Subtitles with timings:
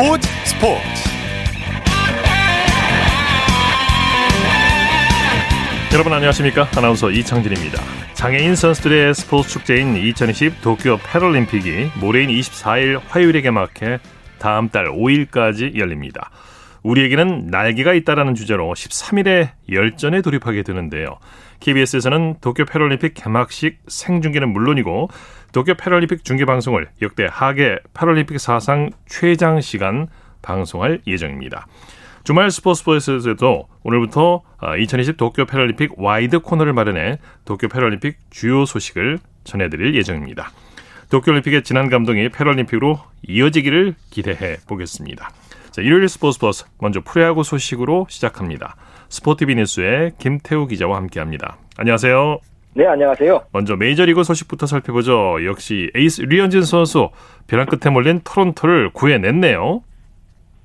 [0.00, 0.80] 스포츠 스포츠.
[5.92, 6.68] 여러분 안녕하십니까?
[6.74, 7.82] 아나운서 이창진입니다.
[8.14, 13.98] 장애인 선수들의 스포츠 축제인 2020 도쿄 패럴림픽이 모레인 24일 화요일에 개막해
[14.38, 16.30] 다음 달 5일까지 열립니다.
[16.82, 21.18] 우리에게는 날개가 있다라는 주제로 13일의 열전에 돌입하게 되는데요.
[21.60, 25.08] KBS에서는 도쿄 패럴림픽 개막식 생중계는 물론이고
[25.52, 30.08] 도쿄 패럴림픽 중계 방송을 역대 하계 패럴림픽 사상 최장 시간
[30.42, 31.66] 방송할 예정입니다.
[32.24, 34.42] 주말 스포츠버스에서도 오늘부터
[34.80, 40.50] 2020 도쿄 패럴림픽 와이드 코너를 마련해 도쿄 패럴림픽 주요 소식을 전해드릴 예정입니다.
[41.10, 45.30] 도쿄올림픽의 지난 감동이 패럴림픽으로 이어지기를 기대해 보겠습니다.
[45.72, 48.76] 자, 일요일 스포츠 버스 먼저 프로야구 소식으로 시작합니다.
[49.10, 51.56] 스포티비 뉴스의 김태우 기자와 함께합니다.
[51.76, 52.38] 안녕하세요.
[52.74, 53.42] 네, 안녕하세요.
[53.52, 55.44] 먼저 메이저리그 소식부터 살펴보죠.
[55.44, 57.10] 역시 에이스 류현진 선수
[57.48, 59.82] 벼랑 끝에 몰린 토론토를 구해냈네요.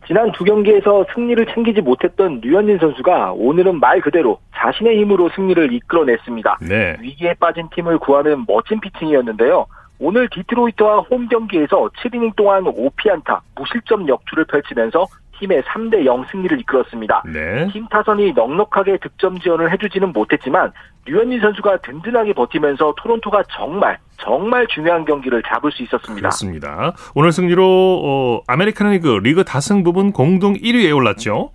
[0.08, 6.59] 지난 두 경기에서 승리를 챙기지 못했던 류현진 선수가 오늘은 말 그대로 자신의 힘으로 승리를 이끌어냈습니다.
[6.70, 6.95] 네.
[7.02, 9.66] 위기에 빠진 팀을 구하는 멋진 피칭이었는데요.
[9.98, 15.08] 오늘 디트로이트와 홈 경기에서 7이닝 동안 5피안타, 무실점 역투를 펼치면서
[15.39, 17.23] 팀의 3대 0 승리를 이끌었습니다.
[17.31, 17.67] 네.
[17.72, 20.72] 팀 타선이 넉넉하게 득점 지원을 해주지는 못했지만
[21.05, 26.30] 류현진 선수가 든든하게 버티면서 토론토가 정말 정말 중요한 경기를 잡을 수 있었습니다.
[26.30, 26.94] 그렇습니다.
[27.14, 27.64] 오늘 승리로
[28.03, 31.52] 어, 아메리칸 리그 리그 다승 부문 공동 1위에 올랐죠.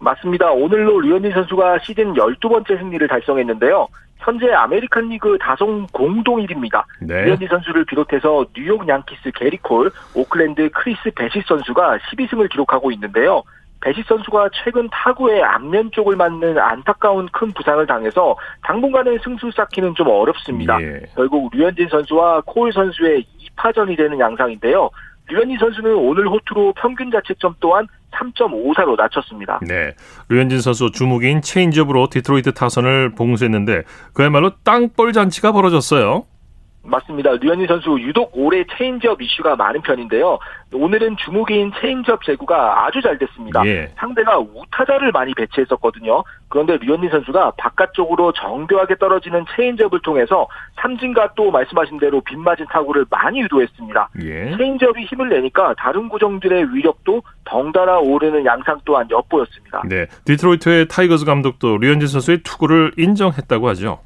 [0.00, 0.50] 맞습니다.
[0.50, 3.88] 오늘로 류현진 선수가 시즌 12번째 승리를 달성했는데요.
[4.18, 6.84] 현재 아메리칸 리그 다승 공동 1위입니다.
[7.00, 7.24] 네.
[7.24, 13.42] 류현진 선수를 비롯해서 뉴욕 양키스 게릿 콜, 오클랜드 크리스 배싯 선수가 12승을 기록하고 있는데요.
[13.82, 20.08] 배싯 선수가 최근 타구에 안면 쪽을 맞는 안타까운 큰 부상을 당해서 당분간은 승수 쌓기는 좀
[20.08, 20.80] 어렵습니다.
[20.80, 21.02] 예.
[21.14, 23.26] 결국 류현진 선수와 콜 선수의
[23.56, 24.88] 2파전이 되는 양상인데요.
[25.28, 29.60] 류현진 선수는 오늘 호투로 평균 자책점 또한 3.54로 낮췄습니다.
[29.66, 29.94] 네.
[30.28, 36.24] 류현진 선수 주무기인 체인지업으로 디트로이트 타선을 봉쇄했는데 그야말로 땅볼 잔치가 벌어졌어요.
[36.84, 37.32] 맞습니다.
[37.32, 40.38] 류현진 선수 유독 올해 체인지업 이슈가 많은 편인데요.
[40.72, 43.64] 오늘은 주무기인 체인지업 제구가 아주 잘 됐습니다.
[43.66, 43.90] 예.
[43.96, 46.24] 상대가 우타자를 많이 배치했었거든요.
[46.48, 50.46] 그런데 류현진 선수가 바깥쪽으로 정교하게 떨어지는 체인지업을 통해서
[50.76, 54.10] 삼진과 또 말씀하신 대로 빗맞은 타구를 많이 유도했습니다.
[54.22, 54.56] 예.
[54.56, 59.82] 체인지업이 힘을 내니까 다른 구종들의 위력도 덩달아 오르는 양상 또한 엿보였습니다.
[59.86, 64.00] 네, 디트로이트의 타이거즈 감독도 류현진 선수의 투구를 인정했다고 하죠.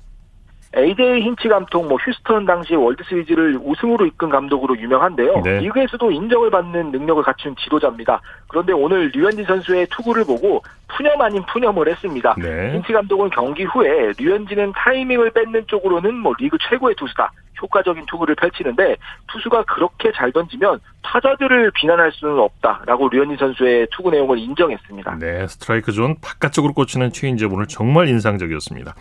[0.78, 5.42] AJ 힌치 감독, 뭐 휴스턴 당시 월드 시리즈를 우승으로 이끈 감독으로 유명한데요.
[5.42, 5.60] 네.
[5.60, 8.20] 리그에서도 인정을 받는 능력을 갖춘 지도자입니다.
[8.46, 12.34] 그런데 오늘 류현진 선수의 투구를 보고 푸념 아닌 푸념을 했습니다.
[12.38, 12.74] 네.
[12.74, 17.32] 힌치 감독은 경기 후에 류현진은 타이밍을 뺏는 쪽으로는 뭐 리그 최고의 투수다.
[17.60, 18.96] 효과적인 투구를 펼치는데
[19.32, 25.18] 투수가 그렇게 잘 던지면 타자들을 비난할 수는 없다라고 류현진 선수의 투구 내용을 인정했습니다.
[25.18, 28.94] 네, 스트라이크 존 바깥쪽으로 꽂히는 체인지업 오늘 정말 인상적이었습니다.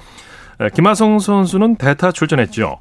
[0.74, 2.80] 김하성 선수는 대타 출전했죠.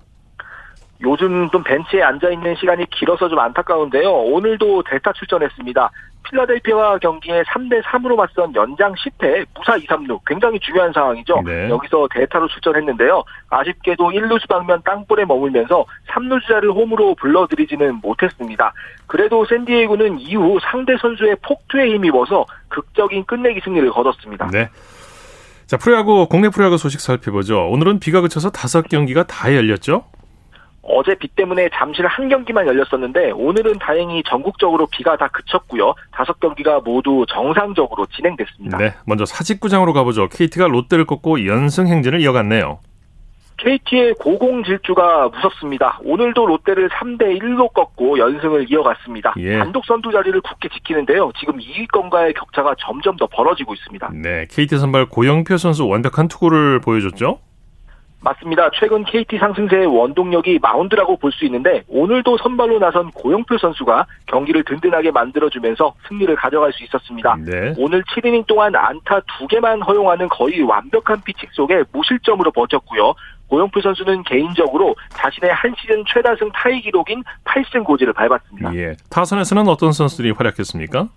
[1.02, 4.10] 요즘 좀 벤치에 앉아 있는 시간이 길어서 좀 안타까운데요.
[4.10, 5.90] 오늘도 대타 출전했습니다.
[6.30, 11.42] 필라델피아 경기에 3대 3으로 맞선 연장 10회 무사 2, 3루 굉장히 중요한 상황이죠.
[11.44, 11.68] 네.
[11.68, 13.22] 여기서 대타로 출전했는데요.
[13.50, 18.72] 아쉽게도 1루수 방면 땅볼에 머물면서 3루 주자를 홈으로 불러들이지는 못했습니다.
[19.06, 24.48] 그래도 샌디에이고는 이후 상대 선수의 폭투에 힘입어서 극적인 끝내기 승리를 거뒀습니다.
[24.48, 24.68] 네.
[25.66, 27.68] 자, 프로야구, 국내 프로야구 소식 살펴보죠.
[27.68, 30.04] 오늘은 비가 그쳐서 다섯 경기가 다 열렸죠?
[30.82, 35.94] 어제 비 때문에 잠실 한 경기만 열렸었는데 오늘은 다행히 전국적으로 비가 다 그쳤고요.
[36.12, 38.78] 다섯 경기가 모두 정상적으로 진행됐습니다.
[38.78, 40.28] 네, 먼저 사직구장으로 가보죠.
[40.28, 42.78] KT가 롯데를 꺾고 연승 행진을 이어갔네요.
[43.58, 45.98] KT의 고공 질주가 무섭습니다.
[46.04, 49.34] 오늘도 롯데를 3대 1로 꺾고 연승을 이어갔습니다.
[49.38, 49.58] 예.
[49.58, 51.32] 단독 선두 자리를 굳게 지키는데요.
[51.38, 54.10] 지금 2위권과의 격차가 점점 더 벌어지고 있습니다.
[54.14, 57.38] 네, KT 선발 고영표 선수 완벽한 투구를 보여줬죠?
[58.22, 58.70] 맞습니다.
[58.74, 65.10] 최근 KT 상승세의 원동력이 마운드라고 볼 수 있는데 오늘도 선발로 나선 고영표 선수가 경기를 든든하게
[65.12, 67.36] 만들어주면서 승리를 가져갈 수 있었습니다.
[67.44, 67.74] 네.
[67.76, 73.14] 오늘 7이닝 동안 안타 2개만 허용하는 거의 완벽한 피칭 속에 무실점으로 버텼고요.
[73.48, 78.74] 고영표 선수는 개인적으로 자신의 한 시즌 최다승 타이 기록인 8승 고지를 밟았습니다.
[78.74, 78.96] 예.
[79.10, 81.08] 타선에서는 어떤 선수들이 활약했습니까?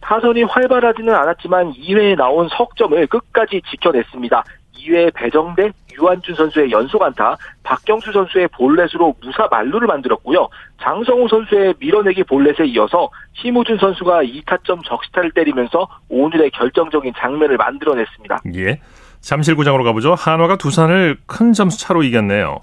[0.00, 4.44] 타선이 활발하지는 않았지만 2회에 나온 석점을 끝까지 지켜냈습니다.
[4.76, 10.48] 2회 배정대 유한준 선수의 연속 안타, 박경수 선수의 볼넷으로 무사 만루를 만들었고요.
[10.80, 18.40] 장성호 선수의 밀어내기 볼넷에 이어서 심우준 선수가 2타점 적시타를 때리면서 오늘의 결정적인 장면을 만들어냈습니다.
[18.56, 18.80] 예.
[19.22, 20.14] 잠실구장으로 가보죠.
[20.14, 22.60] 한화가 두산을 큰 점수 차로 이겼네요.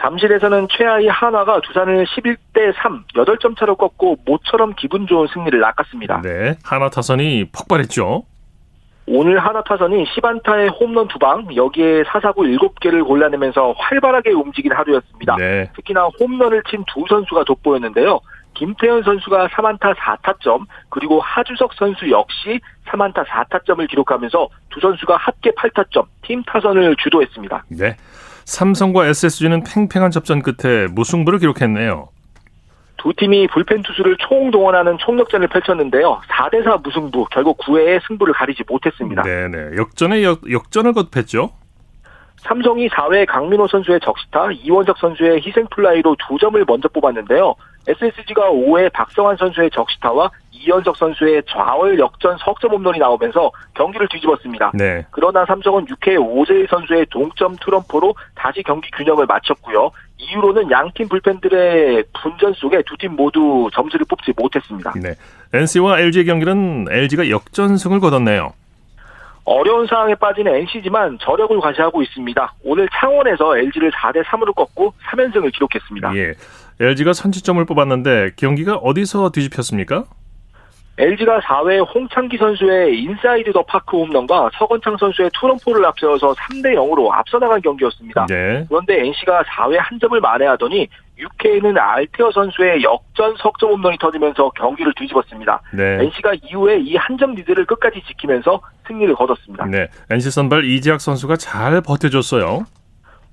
[0.00, 6.22] 잠실에서는 최하위 한화가 두산을 11대 3, 8점 차로 꺾고 모처럼 기분 좋은 승리를 낚았습니다.
[6.22, 8.24] 네, 한화 타선이 폭발했죠.
[9.12, 15.36] 오늘 하나 타선이 10안타에 홈런 2방, 여기에 사사구 7개를 골라내면서 활발하게 움직인 하루였습니다.
[15.36, 15.68] 네.
[15.74, 18.20] 특히나 홈런을 친 두 선수가 돋보였는데요.
[18.60, 26.04] 김태현 선수가 3안타 4타점, 그리고 하주석 선수 역시 3안타 4타점을 기록하면서 두 선수가 합계 8타점,
[26.22, 27.64] 팀 타선을 주도했습니다.
[27.68, 27.96] 네.
[28.44, 32.08] 삼성과 SSG는 팽팽한 접전 끝에 무승부를 기록했네요.
[32.98, 36.20] 두 팀이 불펜 투수를 총동원하는 총력전을 펼쳤는데요.
[36.28, 39.22] 4대4 무승부, 결국 9회에 승부를 가리지 못했습니다.
[39.22, 39.76] 네네.
[39.78, 41.50] 역전에 역, 역전을 거듭했죠?
[42.40, 47.54] 삼성이 4회 강민호 선수의 적시타, 이원석 선수의 희생플라이로 두 점을 먼저 뽑았는데요.
[47.86, 54.72] SSG가 5회 박성환 선수의 적시타와 이현석 선수의 좌월 역전 석점 홈런이 나오면서 경기를 뒤집었습니다.
[54.74, 55.06] 네.
[55.10, 59.90] 그러나 삼성은 6회 오재일 선수의 동점 트럼프로 다시 경기 균형을 맞췄고요.
[60.18, 64.92] 이후로는 양팀 불펜들의 분전 속에 두 팀 모두 점수를 뽑지 못했습니다.
[64.96, 65.14] 네.
[65.54, 68.52] NC와 LG의 경기는 LG가 역전승을 거뒀네요.
[69.50, 72.54] 어려운 상황에 빠진 NC지만 저력을 과시하고 있습니다.
[72.64, 76.16] 오늘 창원에서 LG를 4대 3으로 꺾고 3연승을 기록했습니다.
[76.16, 76.34] 예.
[76.78, 80.04] LG가 선취점을 뽑았는데 경기가 어디서 뒤집혔습니까?
[80.98, 87.38] LG가 4회 홍창기 선수의 인사이드 더 파크 홈런과 서건창 선수의 투런포를 앞세워서 3대 0으로 앞서
[87.38, 88.26] 나간 경기였습니다.
[88.28, 88.66] 네.
[88.68, 90.86] 그런데 NC가 4회 한 점을 만회하더니
[91.18, 95.60] 6회에는 알테어 선수의 역전 석점 홈런이 터지면서 경기를 뒤집었습니다.
[95.74, 96.04] 네.
[96.04, 98.60] NC가 이후에 이 한 점 리드를 끝까지 지키면서
[98.90, 99.66] 승리를 거뒀습니다.
[99.66, 99.88] 네.
[100.10, 102.66] NC 선발 이재학 선수가 잘 버텨줬어요.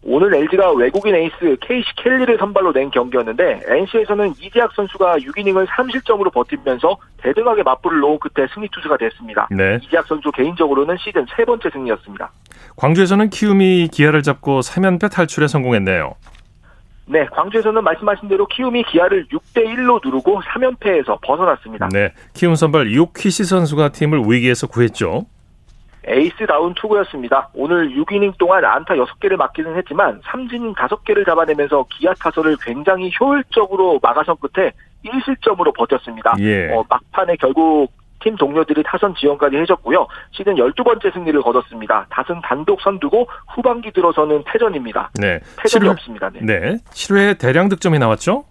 [0.03, 6.97] 오늘 LG가 외국인 에이스 케이시 켈리를 선발로 낸 경기였는데 NC에서는 이재학 선수가 6이닝을 3실점으로 버티면서
[7.17, 9.47] 대등하게 맞불을 놓은 끝에 승리 투수가 됐습니다.
[9.51, 9.79] 네.
[9.83, 12.31] 이재학 선수 개인적으로는 시즌 세 번째 승리였습니다.
[12.77, 16.13] 광주에서는 키움이 기아를 잡고 3연패 탈출에 성공했네요.
[17.09, 21.89] 네, 광주에서는 말씀하신 대로 키움이 기아를 6대 1로 누르고 3연패에서 벗어났습니다.
[21.91, 25.25] 네, 키움 선발 요키시 선수가 팀을 위기에서 구했죠.
[26.07, 27.49] 에이스다운 투구였습니다.
[27.53, 34.37] 오늘 6이닝 동안 안타 6개를 맞기는 했지만 삼진 5개를 잡아내면서 기아 타선을 굉장히 효율적으로 막아선
[34.39, 34.71] 끝에
[35.05, 36.33] 1실점으로 버텼습니다.
[36.39, 36.71] 예.
[36.73, 37.91] 어, 막판에 결국
[38.23, 40.07] 팀 동료들이 타선 지원까지 해줬고요.
[40.31, 42.07] 시즌 12번째 승리를 거뒀습니다.
[42.09, 45.11] 다승 단독 선두고 후반기 들어서는 패전입니다.
[45.19, 45.39] 네.
[45.57, 46.29] 패전이 7회, 없습니다.
[46.29, 46.39] 네.
[46.41, 46.77] 네.
[46.89, 48.45] 7회 대량 득점이 나왔죠?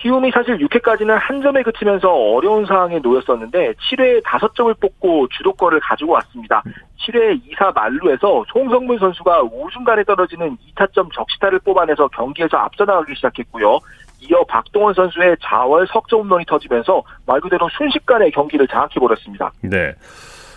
[0.00, 6.62] 키움이 사실 6회까지는 한 점에 그치면서 어려운 상황에 놓였었는데 7회에 5점을 뽑고 주도권을 가지고 왔습니다.
[7.00, 13.78] 7회 2사 만루에서 송성문 선수가 우중간에 떨어지는 2타점 적시타를 뽑아내서 경기에서 앞서 나가기 시작했고요.
[14.20, 19.52] 이어 박동원 선수의 자월 석점 홈런이 터지면서 말 그대로 순식간에 경기를 장악해버렸습니다.
[19.62, 19.94] 네.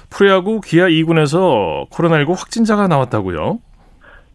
[0.09, 3.59] 프로야구 기아 2군에서 코로나19 확진자가 나왔다고요?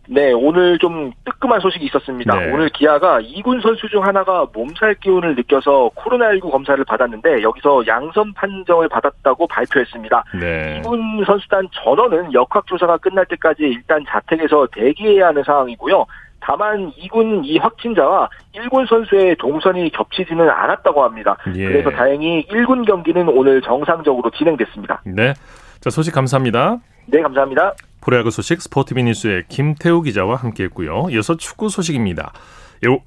[0.09, 2.39] 네, 오늘 좀 뜨끔한 소식이 있었습니다.
[2.39, 2.53] 네.
[2.53, 8.89] 오늘 기아가 2군 선수 중 하나가 몸살 기운을 느껴서 코로나19 검사를 받았는데 여기서 양성 판정을
[8.89, 10.25] 받았다고 발표했습니다.
[10.41, 10.83] 네.
[10.83, 16.07] 2군 선수단 전원은 역학조사가 끝날 때까지 일단 자택에서 대기해야 하는 상황이고요.
[16.41, 21.37] 다만 2군 이 확진자와 1군 선수의 동선이 겹치지는 않았다고 합니다.
[21.57, 21.67] 예.
[21.67, 25.03] 그래서 다행히 1군 경기는 오늘 정상적으로 진행됐습니다.
[25.05, 25.33] 네.
[25.81, 26.79] 자, 소식 감사합니다.
[27.07, 27.75] 네, 감사합니다.
[28.07, 31.09] 프로야구 소식 스포티비 뉴스의 김태우 기자와 함께했고요.
[31.11, 32.33] 이어서 축구 소식입니다.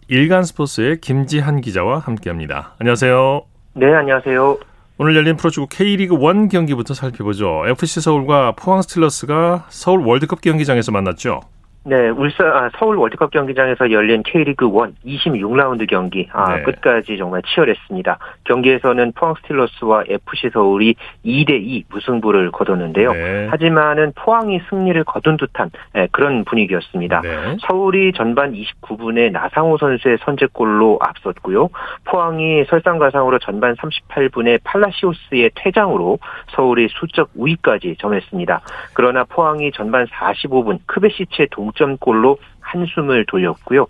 [0.09, 2.75] 일간 스포츠의 김지한 기자와 함께합니다.
[2.79, 3.43] 안녕하세요.
[3.75, 4.57] 네, 안녕하세요.
[4.97, 7.63] 오늘 열린 프로축구 K리그 1 경기부터 살펴보죠.
[7.67, 11.39] FC 서울과 포항 스틸러스가 서울 월드컵 경기장에서 만났죠.
[11.85, 16.63] 네, 울산 아, 서울 월드컵 경기장에서 열린 K리그 1 26라운드 경기 아, 네.
[16.63, 18.17] 끝까지 정말 치열했습니다.
[18.43, 20.95] 경기에서는 포항 스틸러스와 FC 서울이
[21.25, 23.13] 2대 2 무승부를 거뒀는데요.
[23.13, 23.47] 네.
[23.49, 27.21] 하지만은 포항이 승리를 거둔 듯한 네, 그런 분위기였습니다.
[27.21, 27.57] 네.
[27.61, 31.69] 서울이 전반 29분에 나상호 선수의 선제골로 앞섰고요.
[32.03, 36.19] 포항이 설상가상으로 전반 38분에 팔라시오스의 퇴장으로
[36.51, 38.61] 서울이 수적 우위까지 점했습니다.
[38.93, 42.37] 그러나 포항이 전반 45분 크베시치의 동 동점골로
[42.69, 43.87] 한숨을 돌렸고요.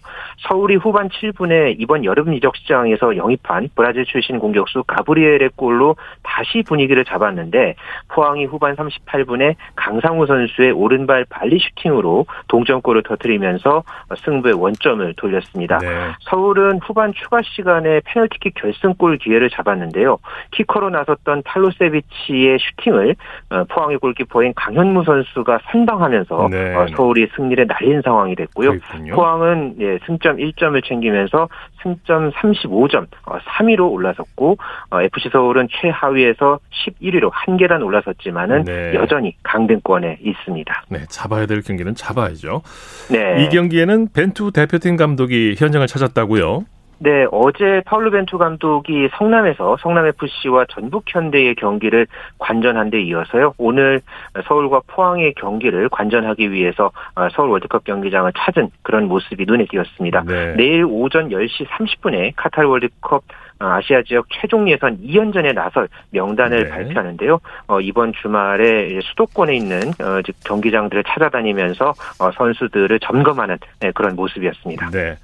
[0.47, 7.03] 서울이 후반 7분에 이번 여름 이적 시장에서 영입한 브라질 출신 공격수 가브리엘의 골로 다시 분위기를
[7.03, 7.75] 잡았는데
[8.09, 13.83] 포항이 후반 38분에 강상우 선수의 오른발 발리 슈팅으로 동점골을 터뜨리면서
[14.17, 15.77] 승부의 원점을 돌렸습니다.
[15.79, 15.87] 네.
[16.21, 20.17] 서울은 후반 추가 시간에 페널티킥 결승골 기회를 잡았는데요.
[20.51, 23.15] 키커로 나섰던 팔로세비치의 슈팅을
[23.49, 26.75] 어, 포항의 골키퍼인 강현무 선수가 선방하면서 네.
[26.75, 28.68] 어, 서울이 승리를 날린 상황이 됐고요.
[28.75, 28.89] 있고요.
[28.89, 29.15] 그렇군요.
[29.15, 31.47] 포항은 예, 승점 1점을 챙기면서
[31.81, 34.57] 승점 35점 어, 3위로 올라섰고
[34.91, 38.93] 어, FC 서울은 최하위에서 11위로 한 계단 올라섰지만은 네.
[38.95, 40.83] 여전히 강등권에 있습니다.
[40.89, 42.61] 네, 잡아야 될 경기는 잡아야죠.
[43.11, 43.43] 네.
[43.43, 46.65] 이 경기에는 벤투 대표팀 감독이 현장을 찾았다고요?
[47.01, 52.05] 네, 어제 파울루 벤투 감독이 성남에서 성남FC와 전북현대의 경기를
[52.37, 53.53] 관전한 데 이어서요.
[53.57, 54.01] 오늘
[54.45, 60.23] 서울과 포항의 경기를 관전하기 위해서 어, 서울 월드컵 경기장을 찾은 그런 모습이 눈에 띄었습니다.
[60.25, 60.55] 네.
[60.57, 63.23] 내일 오전 10시 30분에 카타르 월드컵
[63.61, 66.69] 어, 아시아 지역 최종 예선 2연전에 나설 명단을 네.
[66.69, 67.39] 발표하는데요.
[67.67, 74.89] 어, 이번 주말에 수도권에 있는 어, 경기장들을 찾아다니면서 어, 선수들을 점검하는 네, 그런 모습이었습니다.
[74.91, 75.15] 네.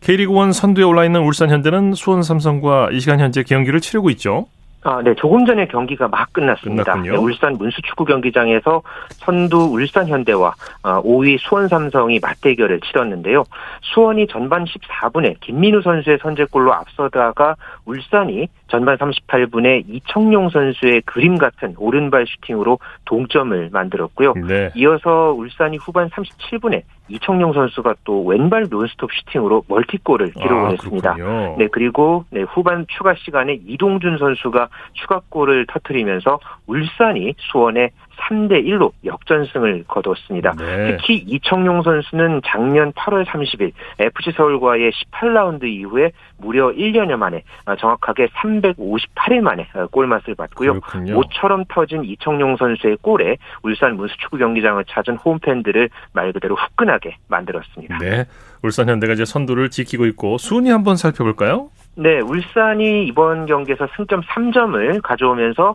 [0.00, 4.46] K리그1 선두에 올라 있는 울산 현대는 수원 삼성과 이 시간 현재 경기를 치르고 있죠.
[4.84, 5.12] 아, 네.
[5.16, 6.94] 조금 전에 경기가 막 끝났습니다.
[6.96, 8.80] 네, 울산 문수축구 경기장에서
[9.16, 13.44] 선두 울산 현대와 5위 어, 수원 삼성이 맞대결을 치렀는데요.
[13.82, 22.26] 수원이 전반 14분에 김민우 선수의 선제골로 앞서다가 울산이 전반 38분에 이청용 선수의 그림 같은 오른발
[22.26, 24.34] 슈팅으로 동점을 만들었고요.
[24.46, 24.70] 네.
[24.76, 31.14] 이어서 울산이 후반 37분에 이청용 선수가 또 왼발 논스톱 슈팅으로 멀티골을 기록을 아, 했습니다.
[31.14, 31.56] 그렇군요.
[31.58, 39.84] 네, 그리고 네, 후반 추가 시간에 이동준 선수가 추가골을 터뜨리면서 울산이 수원에 3대 1로 역전승을
[39.86, 40.54] 거뒀습니다.
[40.58, 40.96] 네.
[40.96, 48.28] 특히 이청용 선수는 작년 8월 30일 FC 서울과의 18라운드 이후에 무려 1년여 만에 어, 정확하게
[48.28, 50.80] 358일 만에 어, 골맛을 봤고요.
[50.80, 51.14] 그렇군요.
[51.14, 57.98] 모처럼 터진 이청용 선수의 골에 울산 문수축구 경기장을 찾은 홈팬들을 말 그대로 후끈하게 만들었습니다.
[57.98, 58.24] 네.
[58.62, 61.70] 울산 현대가 이제 선두를 지키고 있고 순위 한번 살펴볼까요?
[61.98, 65.74] 네, 울산이 이번 경기에서 승점 3점을 가져오면서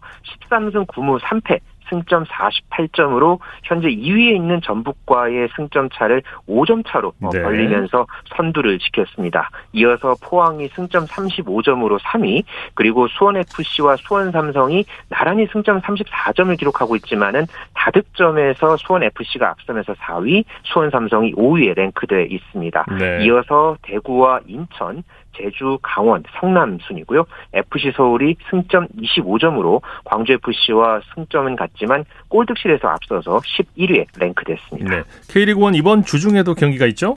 [0.49, 1.59] 13승 9무 3패
[1.93, 7.43] 승점 48점으로 현재 2위에 있는 전북과의 승점 차를 5점 차로 어, 네.
[7.43, 9.49] 벌리면서 선두를 지켰습니다.
[9.73, 17.45] 이어서 포항이 승점 35점으로 3위, 그리고 수원FC와 수원 삼성이 나란히 승점 34점을 기록하고 있지만은
[17.75, 22.85] 다득점에서 수원FC가 앞서면서 4위, 수원 삼성이 5위에 랭크되어 있습니다.
[22.97, 23.25] 네.
[23.25, 25.03] 이어서 대구와 인천,
[25.35, 27.25] 제주, 강원, 성남 순이고요.
[27.53, 34.95] FC 서울이 승점 25점으로 광주 FC와 승점은 같지만 골득실에서 앞서서 11위에 랭크됐습니다.
[34.95, 35.03] 네.
[35.29, 37.15] K리그 1 이번 주 중에도 경기가 있죠?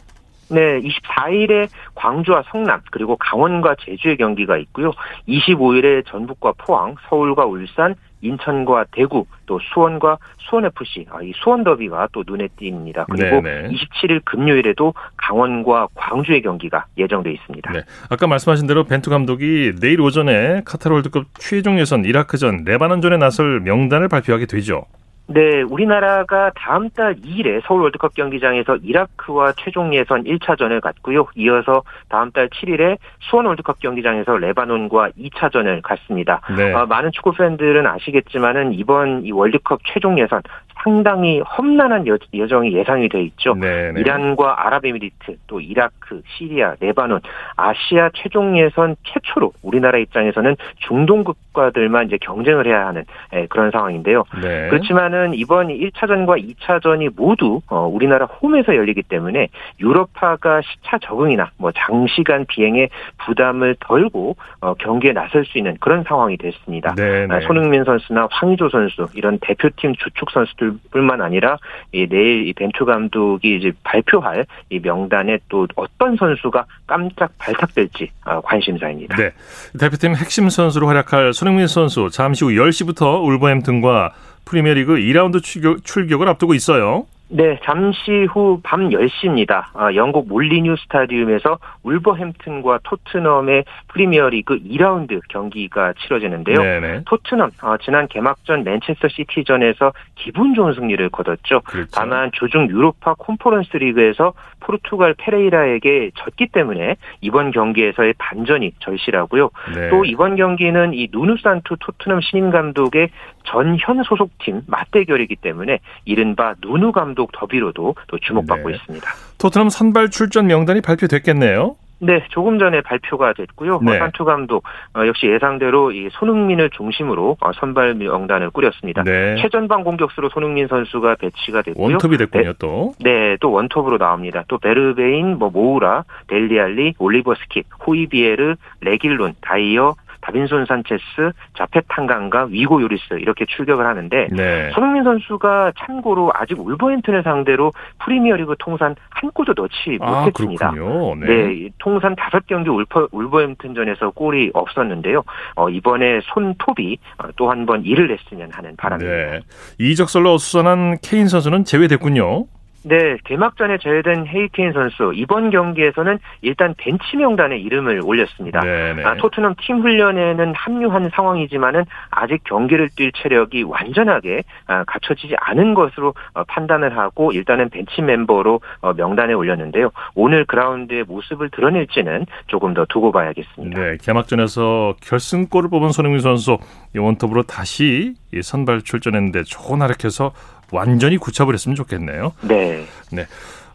[0.49, 4.93] 네, 24일에 광주와 성남 그리고 강원과 제주의 경기가 있고요.
[5.29, 7.95] 25일에 전북과 포항, 서울과 울산,
[8.27, 13.07] 인천과 대구, 또 수원과 수원FC, 아, 이 수원 더비가 또 눈에 띕니다.
[13.11, 13.71] 그리고 네네.
[13.71, 17.73] 27일 금요일에도 강원과 광주의 경기가 예정돼 있습니다.
[17.73, 17.83] 네.
[18.11, 24.09] 아까 말씀하신 대로 벤투 감독이 내일 오전에 카타르 월드컵 최종 예선 이라크전 레바논전에 나설 명단을
[24.09, 24.85] 발표하게 되죠.
[25.29, 31.27] 네, 우리나라가 다음 달 2일에 서울 월드컵 경기장에서 이라크와 최종 예선 1차전을 갖고요.
[31.35, 36.41] 이어서 다음 달 7일에 수원 월드컵 경기장에서 레바논과 2차전을 갖습니다.
[36.57, 36.73] 네.
[36.73, 40.43] 어, 많은 축구 팬들은 아시겠지만은 이번 이 월드컵 최종 예선
[40.83, 42.17] 상당히 험난한 여,
[42.49, 43.55] 정이 예상이 돼 있죠.
[43.55, 43.93] 네네.
[43.93, 44.01] 네.
[44.01, 47.21] 이란과 아랍에미리트, 또 이라크, 시리아, 레바논,
[47.57, 50.57] 아시아 최종 예선 최초로 우리나라 입장에서는
[50.87, 53.05] 중동 국가들만 이제 경쟁을 해야 하는
[53.35, 54.25] 예, 그런 상황인데요.
[54.41, 54.69] 네.
[54.69, 59.49] 그렇지만은 이번 1차전과 2차전이 모두 어, 우리나라 홈에서 열리기 때문에
[59.81, 62.89] 유럽파가 시차 적응이나 뭐 장시간 비행에
[63.25, 66.95] 부담을 덜고 어, 경기에 나설 수 있는 그런 상황이 됐습니다.
[66.95, 67.35] 네, 네.
[67.35, 71.59] 아, 손흥민 선수나 황희조 선수 이런 대표팀 주축 선수들 뿐만 아니라
[71.93, 78.41] 이 내일 이 벤투 감독이 이제 발표할 이 명단에 또 어떤 선수가 깜짝 발탁될지 아,
[78.41, 79.17] 관심사입니다.
[79.17, 79.33] 네.
[79.79, 84.13] 대표팀 핵심 선수로 활약할 손흥민 선수 잠시 후 10시부터 울버햄튼과
[84.45, 87.07] 프리미어리그 2라운드 출격, 출격을 앞두고 있어요.
[87.29, 89.65] 네, 잠시 후 밤 10시입니다.
[89.75, 96.63] 아, 영국 몰리뉴 스타디움에서 울버햄튼과 토트넘의 프리미어리그 2라운드 경기가 치러지는데요.
[96.63, 97.03] 네네.
[97.07, 101.63] 토트넘 아, 지난 개막전 맨체스터 시티전에서 기분 좋은 승리를 거뒀죠.
[101.63, 101.91] 그렇죠.
[101.93, 109.51] 다만 주중 유로파 콘퍼런스 리그에서 포르투갈 페레이라에게 졌기 때문에 이번 경기에서의 반전이 절실하고요.
[109.75, 109.89] 네.
[109.91, 113.11] 또 이번 경기는 이 누누 산투 토트넘 신임 감독의
[113.45, 118.77] 전현 소속팀 맞대결이기 때문에 이른바 누누 감독 더비로도 또 주목받고 네.
[118.77, 119.09] 있습니다.
[119.39, 121.77] 토트넘 선발 출전 명단이 발표됐겠네요.
[121.99, 123.81] 네, 조금 전에 발표가 됐고요.
[123.83, 123.99] 네.
[123.99, 129.03] 산투 감독 어, 역시 예상대로 이 손흥민을 중심으로 어, 선발 명단을 꾸렸습니다.
[129.03, 129.37] 네.
[129.41, 131.93] 최전방 공격수로 손흥민 선수가 배치가 됐고요.
[131.93, 132.93] 원톱이 됐군요, 네, 또.
[133.01, 134.45] 네, 또 원톱으로 나옵니다.
[134.49, 139.95] 또 베르베인, 뭐 모우라, 델리 알리, 올리버 스킵, 호이비에르, 레길룬, 다이어,
[140.27, 144.71] 다빈손 산체스, 자펫 탕강가 위고 요리스 이렇게 출격을 하는데 네.
[144.73, 147.73] 손흥민 선수가 참고로 아직 울버햄튼을 상대로
[148.05, 150.73] 프리미어리그 통산 한 골도 넣지 아, 못했습니다.
[151.21, 151.27] 네.
[151.27, 151.69] 네.
[151.79, 155.23] 통산 다섯 경기 울버, 울버햄튼전에서 골이 없었는데요.
[155.55, 159.31] 어, 이번에 손톱이 어, 또한 번 일을 냈으면 하는 바람입니다.
[159.31, 159.41] 네.
[159.79, 162.47] 이적설로 수선한 케인 선수는 제외됐군요.
[162.89, 168.61] 네, 개막전에 제외된 헤이케인 선수 이번 경기에서는 일단 벤치 명단에 이름을 올렸습니다.
[169.05, 176.15] 아, 토트넘 팀 훈련에는 합류한 상황이지만은 아직 경기를 뛸 체력이 완전하게 아, 갖춰지지 않은 것으로
[176.35, 179.91] 어, 판단을 하고 일단은 벤치 멤버로 어, 명단에 올렸는데요.
[180.15, 183.81] 오늘 그라운드의 모습을 드러낼지는 조금 더 두고 봐야겠습니다.
[183.81, 186.59] 네, 개막전에서 결승골을 뽑은 손흥민 선수
[186.97, 190.31] 원톱으로 다시 선발 출전했는데 좋은 활약해서
[190.73, 192.33] 완전히 굳혀버렸으면 좋겠네요.
[192.43, 192.85] 네.
[193.13, 193.27] 네.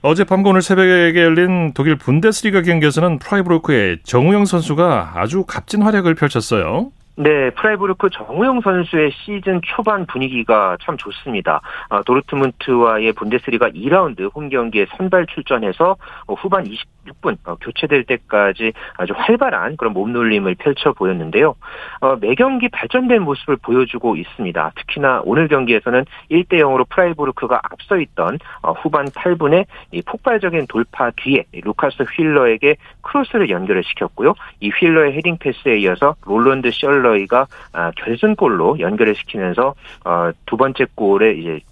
[0.01, 6.91] 어젯밤과 오늘 새벽에 열린 독일 분데스리가 경기에서는 프라이부르크의 정우영 선수가 아주 값진 활약을 펼쳤어요.
[7.17, 11.62] 네, 프라이부르크 정우영 선수의 시즌 초반 분위기가 참 좋습니다.
[11.89, 16.65] 아, 도르트문트와의 분데스리가 2라운드 홈 경기에 선발 출전해서 어, 후반
[17.08, 21.55] 26분 어, 교체될 때까지 아주 활발한 그런 몸놀림을 펼쳐 보였는데요.
[22.00, 24.72] 어, 매 경기 발전된 모습을 보여주고 있습니다.
[24.75, 28.39] 특히나 오늘 경기에서는 1대 0으로 프라이부르크가 앞서 있던
[28.77, 29.65] 후반 8분에
[30.05, 34.34] 폭발적인 돌파 뒤에 루카스 횔러에게 크로스를 연결을 시켰고요.
[34.60, 39.74] 이 횔러의 헤딩 패스에 이어서 롤런드 셜러이가 아, 결승골로 연결을 시키면서
[40.05, 41.71] 어, 두 번째 골에 이제 어,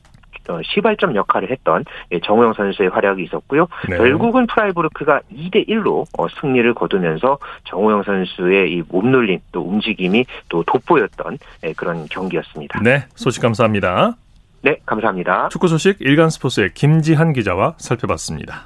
[0.63, 3.67] 시발점 역할을 했던 예, 정우영 선수의 활약이 있었고요.
[3.87, 3.97] 네.
[3.97, 11.37] 결국은 프라이부르크가 2대 1로 어, 승리를 거두면서 정우영 선수의 이 몸놀림 또 움직임이 또 돋보였던
[11.63, 12.79] 예, 그런 경기였습니다.
[12.81, 14.15] 네, 소식 감사합니다.
[14.61, 15.49] 네, 감사합니다.
[15.49, 18.65] 축구 소식 일간 스포츠의 김지한 기자와 살펴봤습니다.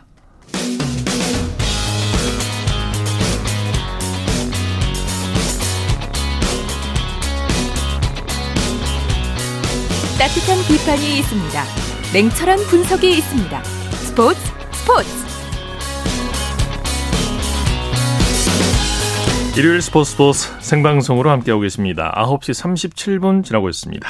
[10.24, 11.64] 따뜻한 비판이 있습니다.
[12.14, 13.62] 냉철한 분석이 있습니다.
[13.64, 14.40] 스포츠
[14.72, 15.10] 스포츠.
[19.60, 22.14] 일요일 스포츠 스포츠 생방송으로 함께하고 계십니다.
[22.16, 24.08] 9시 37분 지나고 있습니다.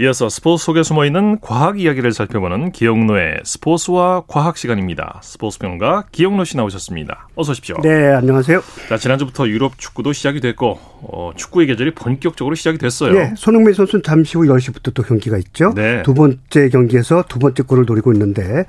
[0.00, 5.20] 이어서 스포츠 속에 숨어 있는 과학 이야기를 살펴보는 기영노의 스포츠와 과학 시간입니다.
[5.22, 7.28] 스포츠 평가 기영노 씨 나오셨습니다.
[7.34, 7.76] 어서 오십시오.
[7.82, 8.62] 네, 안녕하세요.
[8.88, 13.12] 자, 지난주부터 유럽 축구도 시작이 됐고 어, 축구의 계절이 본격적으로 시작이 됐어요.
[13.12, 15.72] 네, 손흥민 선수는 잠시 후 10시부터 또 경기가 있죠.
[15.74, 16.02] 네.
[16.02, 18.64] 두 번째 경기에서 두 번째 골을 노리고 있는데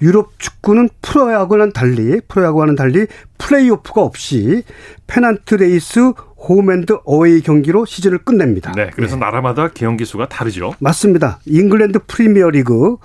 [0.00, 3.06] 유럽 축구는 프로야구와는 달리 프로야구와는 달리
[3.38, 4.62] 플레이오프가 없이
[5.06, 8.72] 페넌트 레이스 홈앤드 어웨이 경기로 시즌을 끝냅니다.
[8.72, 9.20] 네, 그래서 네.
[9.20, 10.74] 나라마다 경기 수가 다르죠.
[10.78, 11.40] 맞습니다.
[11.46, 12.96] 잉글랜드 프리미어 리그,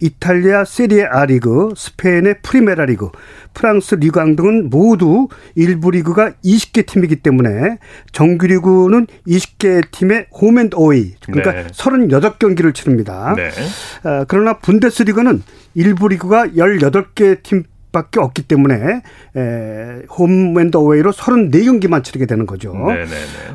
[0.00, 3.08] 이탈리아 세리에 A 리그, 스페인의 프리메라 리그,
[3.54, 7.78] 프랑스 리그앙 등은 모두 일부 리그가 20개 팀이기 때문에
[8.10, 11.66] 정규 리그는 20개 팀의 홈앤드 어웨이, 그러니까 네.
[11.68, 13.34] 38경기를 치릅니다.
[13.36, 13.50] 네.
[14.02, 15.42] 아, 그러나 분데스리가는
[15.74, 19.02] 일부 리그가 18개 팀 밖에 없기 때문에
[19.36, 22.72] 에, 홈앤드 어웨이로 34경기만 치르게 되는 거죠.
[22.74, 23.10] 네네네.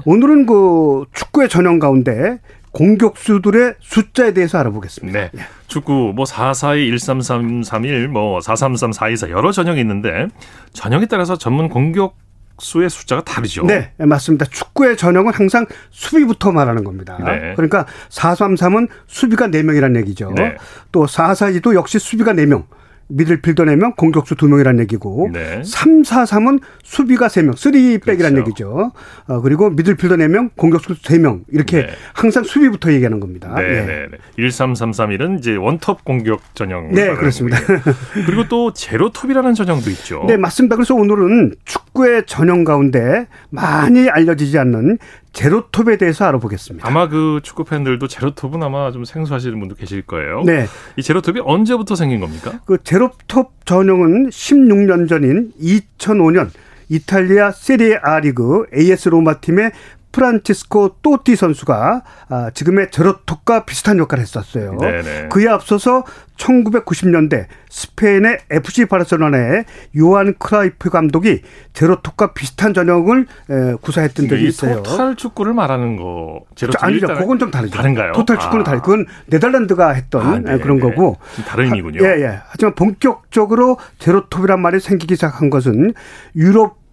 [0.05, 2.39] 오늘은 그 축구의 전형 가운데
[2.71, 5.19] 공격수들의 숫자에 대해서 알아보겠습니다.
[5.19, 5.31] 네.
[5.35, 5.39] 예.
[5.67, 10.27] 축구 뭐 442, 13331, 뭐 433, 424 여러 전형이 있는데
[10.73, 12.15] 전형에 따라서 전문 공격
[12.59, 13.65] 수의 숫자가 다르죠.
[13.65, 14.45] 네, 맞습니다.
[14.45, 17.17] 축구의 전형은 항상 수비부터 말하는 겁니다.
[17.23, 17.53] 네.
[17.55, 20.31] 그러니까 433은 수비가 4명이라는 얘기죠.
[20.35, 20.55] 네.
[20.91, 22.65] 또 442도 역시 수비가 4명.
[23.09, 25.61] 미들필더 4명, 공격수 2명이라는 얘기고 네.
[25.63, 28.39] 3, 4, 3은 수비가 3명, 3백이라는 그렇죠.
[28.39, 28.91] 얘기죠.
[29.27, 31.89] 어, 그리고 미들필더 4명, 공격수 3명 이렇게 네.
[32.13, 33.53] 항상 수비부터 얘기하는 겁니다.
[33.55, 33.73] 네, 예.
[33.81, 34.17] 네, 네.
[34.37, 36.91] 1, 3, 3, 3일은 이제 원톱 공격 전형.
[36.91, 37.59] 네, 그렇습니다.
[38.25, 40.25] 그리고 또 제로톱이라는 전형도 있죠.
[40.27, 40.75] 네, 맞습니다.
[40.75, 44.97] 그래서 오늘은 축구의 전형 가운데 많이 알려지지 않는
[45.37, 46.87] 제로톱에 대해서 알아보겠습니다.
[46.87, 50.41] 아마 그 축구 팬들도 제로톱은 아마 좀 생소하시는 분도 계실 거예요.
[50.43, 50.65] 네.
[50.95, 52.59] 이 제로톱이 언제부터 생긴 겁니까?
[52.65, 56.49] 그 제로톱 전형은 16년 전인 2005년
[56.89, 59.73] 이탈리아 세리에 A 리그 AS 로마 팀의
[60.17, 64.75] 프란치스코 또띠 선수가 아, 지금의 제로톱과 비슷한 역할을 했었어요.
[64.79, 65.29] 네네.
[65.29, 66.03] 그에 앞서서
[66.37, 69.65] 1990년대 스페인의 FC 바르셀로나의
[69.99, 73.27] 요한 크라이프 감독이 제로톱과 비슷한 전형을
[73.81, 74.81] 구사했던 적이 있어요.
[74.81, 76.41] 토탈 축구를 말하는 거.
[76.55, 77.07] 제로톱 아니죠.
[77.07, 77.77] 그건 좀 다르죠.
[77.77, 78.13] 다른가요?
[78.13, 78.63] 토탈 축구는 아.
[78.63, 78.81] 다르.
[78.81, 81.17] 그건 네덜란드가 했던 아, 그런 거고.
[81.47, 82.03] 다른 의미군요.
[82.03, 82.39] 예, 예.
[82.47, 85.93] 하지만 본격적으로 제로톱이란 말이 생기기 시작한 것은
[86.35, 86.86] 유럽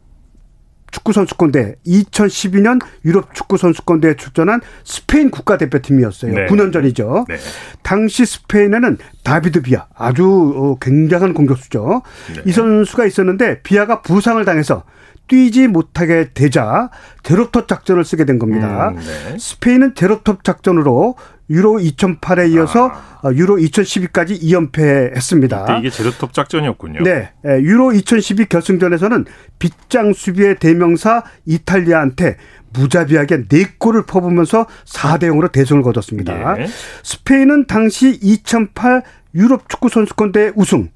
[0.95, 6.33] 축구 선수권대 2012년 유럽 축구 선수권대에 출전한 스페인 국가대표팀이었어요.
[6.33, 6.47] 네.
[6.47, 7.25] 9년 전이죠.
[7.29, 7.37] 네.
[7.83, 12.03] 당시 스페인에는 다비드 비아 아주 어, 굉장한 공격수죠.
[12.37, 12.43] 네.
[12.47, 14.85] 이 선수가 있었는데 비아가 부상을 당해서
[15.27, 16.91] 뛰지 못하게 되자
[17.25, 18.91] 제로톱 작전을 쓰게 된 겁니다.
[18.91, 19.37] 음, 네.
[19.37, 21.17] 스페인은 제로톱 작전으로
[21.51, 23.31] 유로 2008에 이어서 아.
[23.33, 25.79] 유로 2012까지 2연패 했습니다.
[25.79, 27.03] 이게 제로톱 작전이었군요.
[27.03, 27.33] 네.
[27.47, 29.25] 예, 유로 2012 결승전에서는
[29.59, 32.37] 빗장 수비의 대명사 이탈리아한테
[32.73, 36.61] 무자비하게 4골을 퍼부면서 4대 0으로 대승을 거뒀습니다.
[36.61, 36.67] 예.
[37.03, 39.03] 스페인은 당시 2008
[39.35, 40.91] 유럽 축구 선수권대 우승,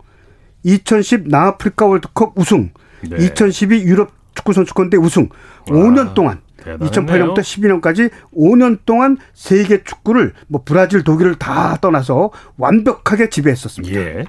[0.64, 2.70] 2010 남아프리카 월드컵 우승,
[3.08, 3.16] 네.
[3.24, 5.28] 2012 유럽 축구 선수권대 우승,
[5.70, 5.78] 와.
[5.78, 14.00] 5년 동안 2008년부터 12년까지 5년 동안 세계 축구를 뭐 브라질, 독일을 다 떠나서 완벽하게 지배했었습니다.
[14.00, 14.24] 예.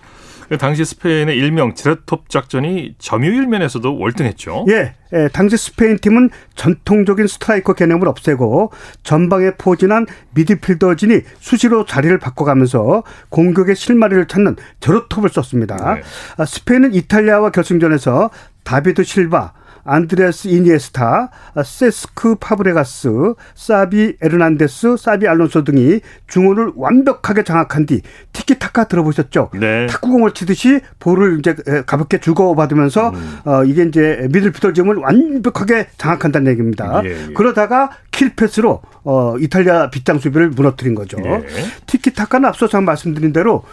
[0.49, 4.65] 그 당시 스페인의 일명 지라톱 작전이 점유율 면에서도 월등했죠.
[4.69, 8.71] 예, 예, 당시 스페인 팀은 전통적인 스트라이커 개념을 없애고
[9.03, 15.93] 전방에 포진한 미드필더진이 수시로 자리를 바꿔가면서 공격의 실마리를 찾는 제로톱을 썼습니다.
[15.93, 16.01] 네.
[16.37, 18.31] 아, 스페인은 이탈리아와 결승전에서
[18.63, 19.53] 다비드 실바,
[19.89, 21.31] 안드레스 이니에스타,
[21.65, 28.01] 세스크 파브레가스, 사비 에르난데스, 사비 알론소 등이 중원을 완벽하게 장악한 뒤
[28.33, 29.49] 티키타카 들어보셨죠?
[29.59, 29.87] 네.
[29.87, 33.39] 탁구공을 치듯이 볼을 이제 가볍게 주고받으면서 음.
[33.45, 37.01] 어, 이게 이제 미들필더진을 완벽하게 장악한다는 얘기입니다.
[37.03, 37.33] 예, 예.
[37.33, 41.17] 그러다가 킬패스로 어, 이탈리아 빗장 수비를 무너뜨린 거죠.
[41.23, 41.43] 예.
[41.87, 43.63] 티키타카는 앞서서 말씀드린 대로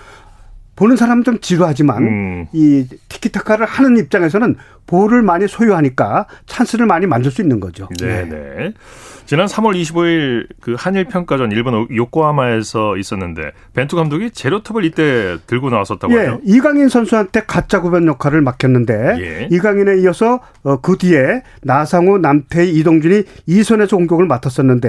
[0.76, 2.46] 보는 사람은 좀 지루하지만 음.
[2.52, 7.88] 이 티키타카를 하는 입장에서는 볼을 많이 소유하니까 찬스를 많이 만들 수 있는 거죠.
[7.98, 8.72] 네, 네.
[9.24, 16.12] 지난 3월 25일 그 한일 평가전 일본 요코하마에서 있었는데 벤투 감독이 제로톱을 이때 들고 나왔었다고
[16.14, 16.40] 예, 하요.
[16.44, 19.48] 이강인 선수한테 가짜 구변 역할을 맡겼는데 예.
[19.50, 24.88] 이강인에 이어서 어, 그 뒤에 나상우, 남태희, 이동준이 이선에서 공격을 맡았었는데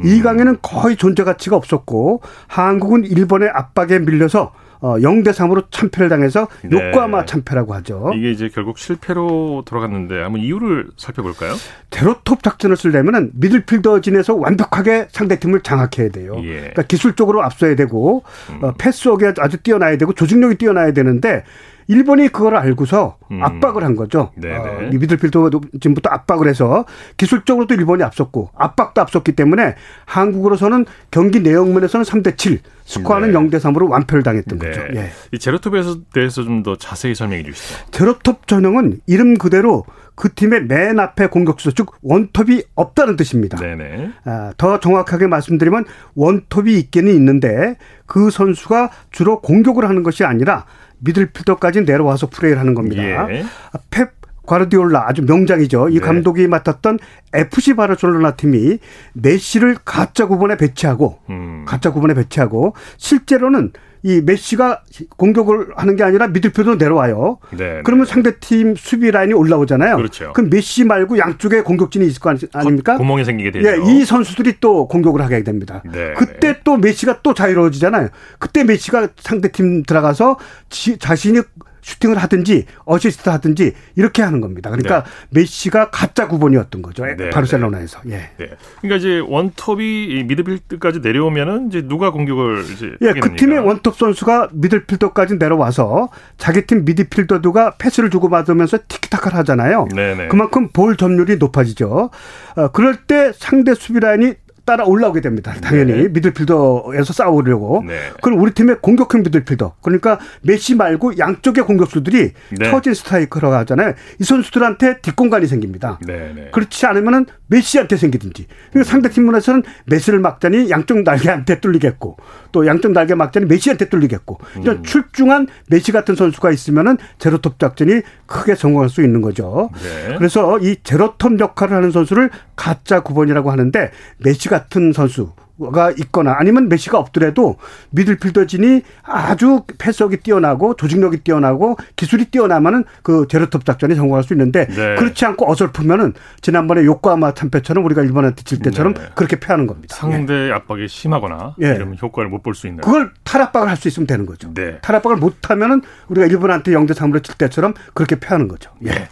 [0.00, 0.04] 음.
[0.04, 6.70] 이강인은 거의 존재 가치가 없었고 한국은 일본의 압박에 밀려서 어 0대 3으로 참패를 당해서 네.
[6.70, 8.12] 요코하마 참패라고 하죠.
[8.14, 11.54] 이게 이제 결국 실패로 돌아갔는데 한번 이유를 살펴볼까요?
[11.90, 16.34] 제로톱 작전을 쓰려면은 미들필더 진에서 완벽하게 상대팀을 장악해야 돼요.
[16.44, 16.56] 예.
[16.58, 18.64] 그러니까 기술적으로 앞서야 되고 음.
[18.64, 21.44] 어, 패스워크가 아주 뛰어나야 되고 조직력이 뛰어나야 되는데
[21.88, 23.42] 일본이 그걸 알고서 음.
[23.42, 24.30] 압박을 한 거죠.
[24.36, 26.84] 어, 미들필더 지금부터 압박을 해서
[27.16, 33.38] 기술적으로도 일본이 앞섰고 압박도 앞섰기 때문에 한국으로서는 경기 내용면에서는 3대 7, 스코어는 네.
[33.38, 34.66] 0대 3으로 완패를 당했던 네.
[34.68, 34.80] 거죠.
[34.94, 35.10] 예.
[35.32, 37.76] 이 제로톱에 대해서 좀 더 자세히 설명해 주시죠.
[37.92, 39.84] 제로톱 전형은 이름 그대로
[40.16, 43.58] 그 팀의 맨 앞에 공격수 즉 원톱이 없다는 뜻입니다.
[43.58, 44.10] 네네.
[44.24, 50.64] 아, 더 정확하게 말씀드리면 원톱이 있기는 있는데 그 선수가 주로 공격을 하는 것이 아니라
[51.00, 53.30] 미들필더까지 내려와서 플레이를 하는 겁니다.
[53.30, 53.44] 예.
[53.90, 54.17] 펩
[54.48, 55.90] 과르디올라 아주 명장이죠.
[55.90, 56.00] 이 네.
[56.00, 56.98] 감독이 맡았던
[57.34, 58.78] FC 바르셀로나 팀이
[59.12, 61.64] 메시를 가짜 구번에 배치하고 음.
[61.66, 64.82] 가짜 구번에 배치하고 실제로는 이 메시가
[65.16, 67.38] 공격을 하는 게 아니라 미들필더로 내려와요.
[67.50, 68.12] 네, 그러면 네.
[68.12, 69.96] 상대팀 수비 라인이 올라오잖아요.
[69.96, 70.32] 그렇죠.
[70.34, 72.96] 그럼 메시 말고 양쪽에 공격진이 있을 거 아닙니까?
[72.96, 73.68] 구멍이 생기게 되죠.
[73.68, 75.82] 예, 이 선수들이 또 공격을 하게 됩니다.
[75.92, 76.60] 네, 그때 네.
[76.64, 78.08] 또 메시가 또 자유로워지잖아요.
[78.38, 81.40] 그때 메시가 상대팀 들어가서 지, 자신이
[81.88, 84.70] 슈팅을 하든지 어시스트 하든지 이렇게 하는 겁니다.
[84.70, 85.40] 그러니까 네.
[85.40, 87.04] 메시가 가짜 구번이었던 거죠.
[87.04, 88.00] 네, 바르셀로나에서.
[88.04, 88.30] 네.
[88.38, 88.44] 예.
[88.44, 88.50] 네.
[88.80, 95.36] 그러니까 이제 원톱이 미드필드까지 내려오면은 이제 누가 공격을 이제 예, 그 팀의 원톱 선수가 미드필더까지
[95.36, 99.88] 내려와서 자기 팀 미드필더가 패스를 주고 받으면서 티키타카를 하잖아요.
[99.94, 100.14] 네네.
[100.14, 100.28] 네.
[100.28, 102.10] 그만큼 볼 점유율이 높아지죠.
[102.56, 104.34] 어, 그럴 때 상대 수비 라인이
[104.68, 105.54] 따라 올라오게 됩니다.
[105.62, 106.08] 당연히 네.
[106.08, 107.82] 미들필더에서 싸우려고.
[107.86, 108.10] 네.
[108.20, 109.76] 그럼 우리 팀의 공격형 미들필더.
[109.80, 112.70] 그러니까 메시 말고 양쪽의 공격수들이 네.
[112.70, 113.94] 처진 스트라이커라고 하잖아요.
[114.18, 115.98] 이 선수들한테 뒷공간이 생깁니다.
[116.06, 116.50] 네, 네.
[116.52, 118.46] 그렇지 않으면은 메시한테 생기든지.
[118.70, 122.18] 그러니까 상대 팀문에서는 메시를 막자니 양쪽 날개한테 뚫리겠고
[122.52, 124.82] 또 양쪽 날개 막자니 메시한테 뚫리겠고 이런 음.
[124.82, 129.70] 출중한 메시 같은 선수가 있으면은 제로톱 작전이 크게 성공할 수 있는 거죠.
[129.82, 130.16] 네.
[130.18, 135.32] 그래서 이 제로톱 역할을 하는 선수를 가짜 9번이라고 하는데 메시가 같은 선수
[135.72, 137.56] 가 있거나 아니면 메시가 없더라도
[137.90, 144.94] 미들필더진이 아주 패스력이 뛰어나고 조직력이 뛰어나고 기술이 뛰어나면은 그 제로톱 작전이 성공할 수 있는데 네.
[144.94, 149.02] 그렇지 않고 어설프면은 지난번에 요코하마 참패처럼 우리가 일본한테 질 때처럼 네.
[149.16, 149.96] 그렇게 패하는 겁니다.
[149.96, 150.52] 상대 예.
[150.52, 151.70] 압박이 심하거나 예.
[151.74, 152.80] 이러면 효과를 못 볼 수 있는.
[152.82, 154.54] 그걸 탈압박을 할 수 있으면 되는 거죠.
[154.54, 154.78] 네.
[154.82, 158.70] 탈압박을 못 하면은 우리가 일본한테 0대 3으로 질 때처럼 그렇게 패하는 거죠.
[158.86, 159.08] 예.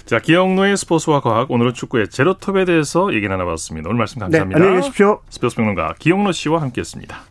[0.00, 0.06] 네.
[0.06, 3.88] 자, 기영노의 스포츠와 과학 오늘은 축구의 제로톱에 대해서 얘기 나눠봤습니다.
[3.88, 4.58] 오늘 말씀 감사합니다.
[4.58, 5.20] 네, 안녕히 계십시오.
[5.30, 7.22] 스포츠 평론가 기영노 씨와 함께했습니다.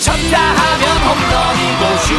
[0.00, 2.14] 쳤다 하면 홈런이고 슛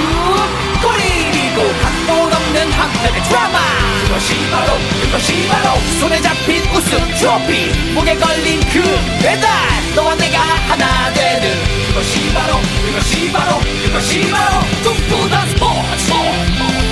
[0.84, 3.58] 골이고 각본 없는 한편의 드라마
[4.04, 8.82] 그것이 바로 그것이 바로 손에 잡힌 우승 트로피 목에 걸린 그
[9.24, 9.50] 배달
[9.96, 11.56] 너와 내가 하나 되는
[11.88, 16.87] 그것이 바로 그것이 바로 그것이 바로 꿈꾸던 스포츠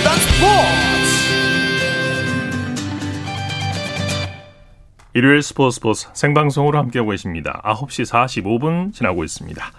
[0.00, 0.40] 재밌는 스포츠
[5.12, 7.60] 일요일 스포츠 스포츠 생방송으로 함께하고 계십니다.
[7.64, 9.72] 9시 45분 지나고 있습니다.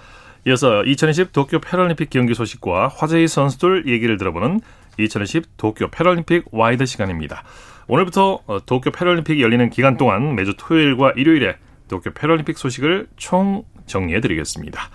[0.48, 4.62] 이어서 2020 도쿄 패럴림픽 경기 소식과 화제의 선수들 얘기를 들어보는
[5.00, 7.44] 2020 도쿄 패럴림픽 와이드 시간입니다.
[7.88, 11.56] 오늘부터 어, 도쿄 패럴림픽이 열리는 기간 동안 매주 토요일과 일요일에
[11.88, 14.90] 도쿄 패럴림픽 소식을 총 정리해드리겠습니다.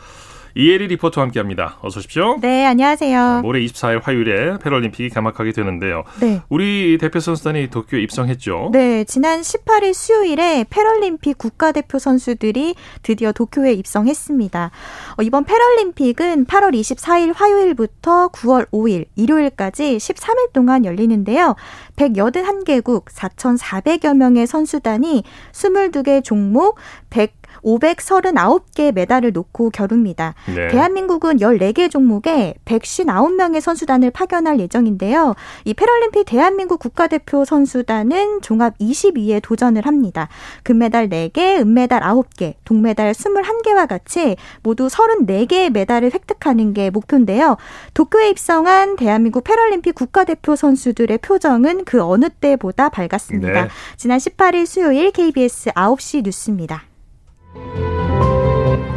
[0.59, 1.77] 이혜리 리포터와 함께합니다.
[1.83, 2.39] 어서 오십시오.
[2.41, 3.43] 네, 안녕하세요.
[3.43, 6.05] 모레 24일 화요일에 패럴림픽이 개막하게 되는데요.
[6.19, 6.41] 네.
[6.49, 8.71] 우리 대표 선수단이 도쿄에 입성했죠.
[8.73, 14.71] 네, 지난 18일 수요일에 패럴림픽 국가대표 선수들이 드디어 도쿄에 입성했습니다.
[15.19, 21.55] 어, 이번 패럴림픽은 8월 24일 화요일부터 9월 5일 일요일까지 13일 동안 열리는데요.
[21.97, 26.79] 181개국 4,400여 명의 선수단이 22개 종목
[27.11, 27.36] 100
[27.67, 30.35] 539개 메달을 놓고 겨룹니다.
[30.47, 30.69] 네.
[30.69, 35.35] 대한민국은 14개 종목에 159명의 선수단을 파견할 예정인데요.
[35.65, 40.29] 이 패럴림픽 대한민국 국가대표 선수단은 종합 20위에 도전을 합니다.
[40.63, 47.57] 금메달 4개, 은메달 9개, 동메달 21개와 같이 모두 34개의 메달을 획득하는 게 목표인데요.
[47.95, 53.65] 도쿄에 입성한 대한민국 패럴림픽 국가대표 선수들의 표정은 그 어느 때보다 밝았습니다.
[53.65, 53.69] 네.
[53.97, 56.85] 지난 18일 수요일 KBS 9시 뉴스입니다.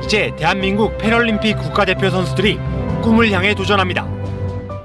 [0.03, 2.59] 이제 대한민국 패럴림픽 국가대표 선수들이
[3.01, 4.07] 꿈을 향해 도전합니다.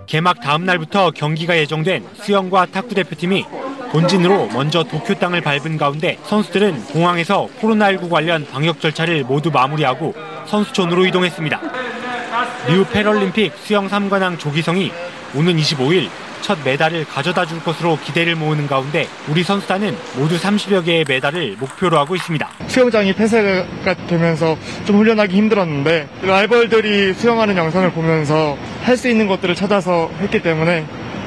[0.06, 3.44] 개막 다음 날부터 경기가 예정된 수영과 탁구 대표팀이
[3.90, 10.14] 본진으로 먼저 도쿄 땅을 밟은 가운데 선수들은 공항에서 코로나19 관련 방역 절차를 모두 마무리하고
[10.46, 11.60] 선수촌으로 이동했습니다.
[12.68, 14.92] 리우 패럴림픽 수영 3관왕 조기성이
[15.34, 16.08] 오는 25일
[16.42, 21.98] 첫 메달을 가져다 줄 것으로 기대를 모으는 가운데 우리 선수단은 모두 30여 개의 메달을 목표로
[21.98, 22.48] 하고 있습니다.
[22.68, 30.10] 수영장이 폐쇄가 되면서 좀 훈련하기 힘들었는데 라이벌들이 수영하는 영상을 보면서 할 수 있는 것들을 찾아서
[30.20, 30.84] 했기 때문에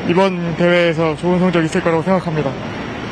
[0.07, 2.51] 이번 대회에서 좋은 성적 있을 거라고 생각합니다.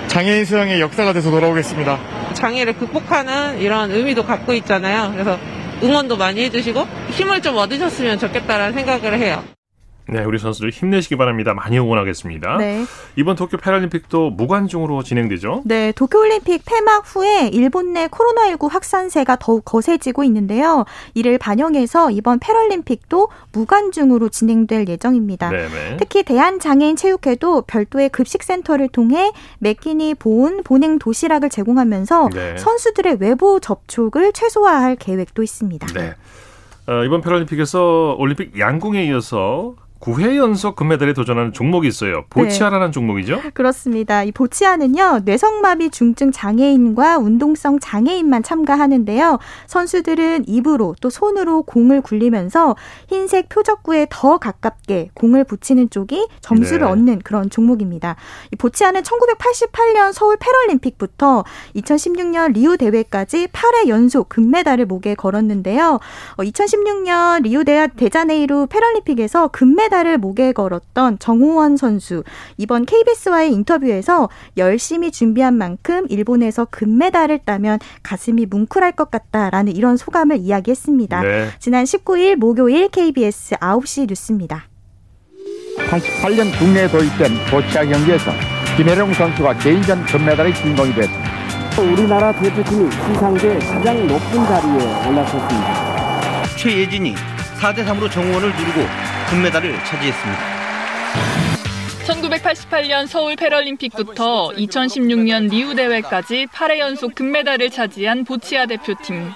[0.08, 2.00] 장애인 수영의 역사가 돼서 돌아오겠습니다.
[2.34, 5.12] 장애를 극복하는 이런 의미도 갖고 있잖아요.
[5.12, 5.38] 그래서
[5.84, 9.44] 응원도 많이 해주시고 힘을 좀 얻으셨으면 좋겠다라는 생각을 해요.
[10.08, 11.54] 네, 우리 선수들 힘내시기 바랍니다.
[11.54, 12.58] 많이 응원하겠습니다.
[12.58, 12.86] 네.
[13.16, 15.64] 이번 도쿄 패럴림픽도 무관중으로 진행되죠?
[15.66, 20.86] 네, 도쿄올림픽 폐막 후에 일본 내 코로나19 확산세가 더욱 거세지고 있는데요.
[21.16, 25.50] 이를 반영해서 이번 패럴림픽도 무관중으로 진행될 예정입니다.
[25.50, 25.98] 네네.
[25.98, 32.58] 특히 대한장애인체육회도 별도의 급식센터를 통해 매끼니 보온, 보냉 도시락을 제공하면서 네.
[32.58, 35.88] 선수들의 외부 접촉을 최소화할 계획도 있습니다.
[35.94, 36.14] 네.
[36.88, 39.74] 어, 이번 패럴림픽에서 올림픽 양궁에 이어서
[40.06, 42.26] 9회 연속 금메달에 도전하는 종목이 있어요.
[42.30, 42.92] 보치아라는 네.
[42.92, 43.42] 종목이죠?
[43.56, 44.24] 그렇습니다.
[44.24, 49.40] 이 보치아는요, 뇌성마비 중증 장애인과 운동성 장애인만 참가하는데요.
[49.66, 52.76] 선수들은 입으로 또 손으로 공을 굴리면서
[53.08, 56.86] 흰색 표적구에 더 가깝게 공을 붙이는 쪽이 점수를 네.
[56.86, 58.16] 얻는 그런 종목입니다.
[58.54, 61.44] 이 보치아는 1988년 서울 패럴림픽부터
[61.78, 66.00] 2016년 리우 대회까지 8회 연속 금메달을 목에 걸었는데요.
[66.38, 72.24] 2016년 어, 리우데자네이루 패럴림픽에서 금메달 금 메달을 목에 걸었던 정호원 선수
[72.58, 80.38] 이번 KBS와의 인터뷰에서 열심히 준비한 만큼 일본에서 금메달을 따면 가슴이 뭉클할 것 같다라는 이런 소감을
[80.38, 81.22] 이야기했습니다.
[81.22, 81.48] 네.
[81.60, 84.66] 지난 19일 목요일 KBS 9시 뉴스입니다.
[85.78, 88.32] 88년 국내에 도입된 보치아 경기에서
[88.76, 91.36] 김혜령 선수가 개인전 금메달의 주인공이 됐습니다.
[91.78, 96.44] 우리나라 대표팀이 시상대 가장 높은 자리에 올라섰습니다.
[96.58, 97.16] 최예진이
[97.60, 100.66] 4대 3으로 정원을 누르고 금메달을 차지했습니다.
[102.06, 109.32] 1988년 서울 패럴림픽부터 2016년 리우 대회까지 8회 연속 금메달을 차지한 보치아 대표팀.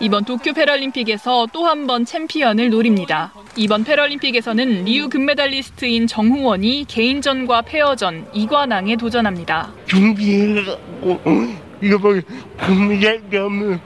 [0.00, 3.34] 이번 도쿄 패럴림픽에서 또 한 번 챔피언을 노립니다.
[3.56, 9.72] 이번 패럴림픽에서는 리우 금메달리스트인 정후원이 개인전과 페어전, 이관왕에 도전합니다.
[9.86, 11.20] 준비해갖고
[11.82, 12.20] 이거 뭐
[12.58, 13.78] 금메달 겸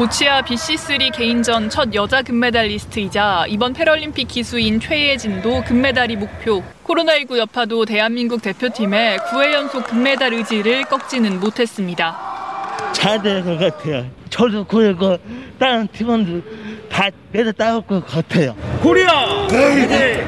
[0.00, 6.62] 보치아 BC3 개인전 첫 여자 금메달리스트이자 이번 패럴림픽 기수인 최예진도 금메달이 목표.
[6.84, 12.16] 코로나19 여파도 대한민국 대표팀의 9회 연속 금메달 의지를 꺾지는 못했습니다.
[12.94, 14.06] 잘 될 것 같아요.
[14.30, 15.18] 저도 그리고
[15.58, 18.54] 다른 팀원들 다 메달 따올 것 같아요.
[18.82, 19.48] 코리아!
[19.48, 20.26] 네,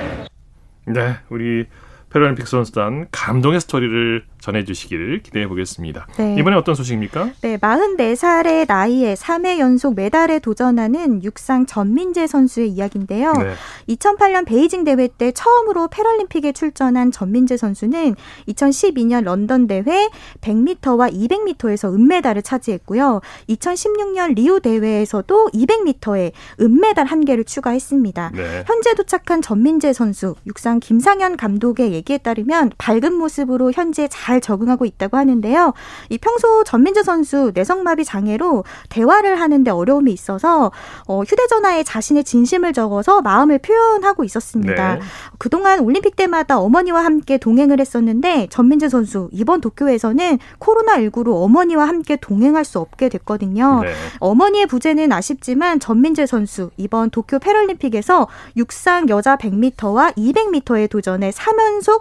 [0.85, 1.65] 네 우리
[2.11, 6.07] 패럴림픽 선수단 감동의 스토리를 전해주시기를 기대해 보겠습니다.
[6.19, 6.37] 네.
[6.39, 7.31] 이번에 어떤 소식입니까?
[7.41, 13.33] 네, 44살의 나이에 3회 연속 메달에 도전하는 육상 전민재 선수의 이야기인데요.
[13.33, 13.55] 네.
[13.95, 18.17] 2008년 베이징 대회 때 처음으로 패럴림픽에 출전한 전민재 선수는
[18.49, 23.21] 2012년 런던 대회 100m와 200m에서 은메달을 차지했고요.
[23.49, 28.33] 2016년 리우 대회에서도 200m에 은메달 한 개를 추가했습니다.
[28.35, 28.65] 네.
[28.67, 35.19] 현재 도착한 전민재 선수, 육상 김상현 감독의 얘기에 따르면 밝은 모습으로 현재 잘잘 적응하고 있다고
[35.19, 35.75] 하는데요.
[36.09, 40.73] 이 평소 전민재 선수 내성마비 장애로 대화를 하는데 어려움이 있어서
[41.07, 44.95] 어, 휴대전화에 자신의 진심을 적어서 마음을 표현하고 있었습니다.
[44.95, 45.01] 네.
[45.37, 52.65] 그동안 올림픽 때마다 어머니와 함께 동행을 했었는데 전민재 선수 이번 도쿄에서는 코로나19로 어머니와 함께 동행할
[52.65, 53.81] 수 없게 됐거든요.
[53.83, 53.93] 네.
[54.19, 62.01] 어머니의 부재는 아쉽지만 전민재 선수 이번 도쿄 패럴림픽에서 육상 여자 100m와 200m에 도전해 3연속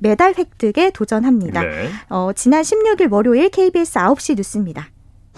[0.00, 1.62] 메달 획득에 도전합니다.
[1.62, 1.90] 네.
[2.08, 4.88] 어, 지난 16일 월요일 KBS 9시 뉴스입니다.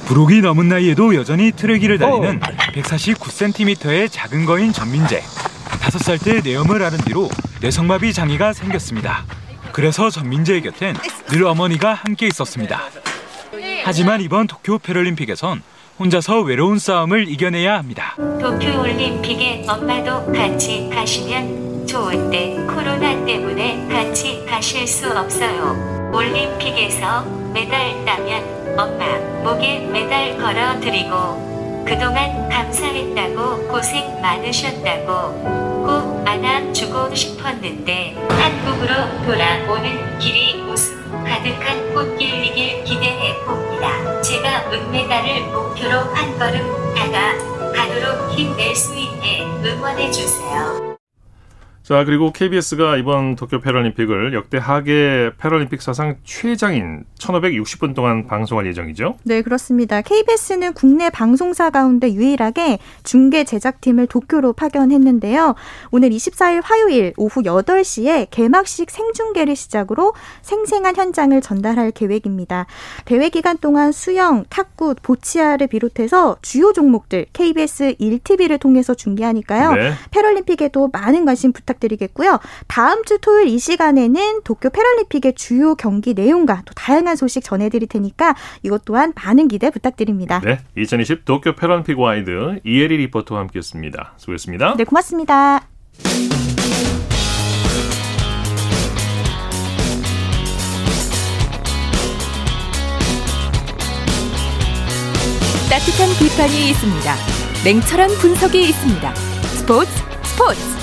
[0.07, 5.21] 부록이 넘은 나이에도 여전히 트랙기를 달리는 149cm의 작은 거인 전민재.
[5.21, 7.29] 5살 때 뇌염을 앓은 뒤로
[7.61, 9.25] 뇌성마비 장애가 생겼습니다.
[9.73, 10.97] 그래서 전민재의 곁엔
[11.29, 12.81] 늘 어머니가 함께 있었습니다.
[13.85, 15.63] 하지만 이번 도쿄 패럴림픽에선
[15.99, 18.15] 혼자서 외로운 싸움을 이겨내야 합니다.
[18.17, 26.11] 도쿄 올림픽에 엄마도 같이 가시면 좋은데 코로나 때문에 같이 가실 수 없어요.
[26.13, 38.17] 올림픽에서 메달 따면 엄마 목에 메달 걸어 드리고 그동안 감사했다고 고생 많으셨다고 꼭 안아주고 싶었는데
[38.29, 38.95] 한국으로
[39.27, 44.23] 돌아오는 길이 웃음 가득한 꽃길이길 기대해 봅니다.
[44.23, 50.92] 제가 은메달을 목표로 한 걸음 다가 가도록 힘낼 수 있게 응원해 주세요.
[51.93, 59.19] 자, 그리고 KBS가 이번 도쿄 패럴림픽을 역대 하계 패럴림픽 사상 최장인 1560분 동안 방송할 예정이죠?
[59.25, 60.01] 네, 그렇습니다.
[60.01, 65.55] KBS는 국내 방송사 가운데 유일하게 중계 제작팀을 도쿄로 파견했는데요.
[65.91, 72.65] 오늘 24일 화요일 오후 8시에 개막식 생중계를 시작으로 생생한 현장을 전달할 계획입니다.
[73.05, 79.75] 대회 기간 동안 수영, 탁구, 보치아를 비롯해서 주요 종목들 KBS 1TV를 통해서 중계하니까요.
[79.75, 79.93] 네.
[80.11, 81.82] 패럴림픽에도 많은 관심 부탁드립니다.
[81.83, 82.39] 부탁드리겠고요.
[82.69, 88.35] 다음 주 토요일 이 시간에는 도쿄 패럴림픽의 주요 경기 내용과 또 다양한 소식 전해드릴 테니까
[88.63, 90.41] 이것 또한 많은 기대 부탁드립니다.
[90.45, 94.15] 네, 2020 도쿄 패럴림픽 와이드 이혜리 리포터와 함께했습니다.
[94.17, 94.77] 수고했습니다.
[94.77, 95.61] 네, 고맙습니다.
[105.71, 107.15] 따뜻한 비판이 있습니다.
[107.65, 109.15] 냉철한 분석이 있습니다.
[109.15, 109.91] 스포츠
[110.23, 110.82] 스포츠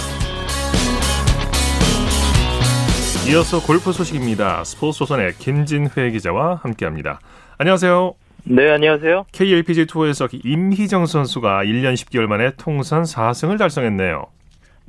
[3.32, 4.64] 이어서 골프 소식입니다.
[4.64, 7.20] 스포츠조선의 김진회 기자와 함께합니다.
[7.60, 8.16] 안녕하세요.
[8.46, 9.28] 네, 안녕하세요.
[9.32, 14.26] KLPG 투어에서 임희정 선수가 1년 10개월 만에 통산 4승을 달성했네요.